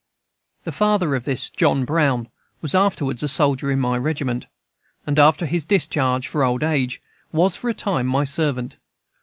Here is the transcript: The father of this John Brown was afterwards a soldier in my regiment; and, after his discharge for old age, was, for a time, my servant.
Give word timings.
The 0.63 0.71
father 0.71 1.13
of 1.13 1.25
this 1.25 1.51
John 1.51 1.85
Brown 1.85 2.27
was 2.59 2.73
afterwards 2.73 3.21
a 3.21 3.27
soldier 3.27 3.69
in 3.69 3.79
my 3.79 3.99
regiment; 3.99 4.47
and, 5.05 5.19
after 5.19 5.45
his 5.45 5.63
discharge 5.63 6.27
for 6.27 6.43
old 6.43 6.63
age, 6.63 7.03
was, 7.31 7.55
for 7.55 7.69
a 7.69 7.73
time, 7.75 8.07
my 8.07 8.23
servant. 8.23 8.77